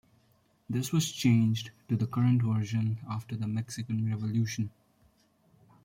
This 0.67 0.91
was 0.91 1.11
changed 1.11 1.69
to 1.87 1.95
the 1.95 2.07
current 2.07 2.41
version 2.41 2.97
after 3.07 3.35
the 3.35 3.45
Mexican 3.47 4.09
Revolution. 4.09 4.71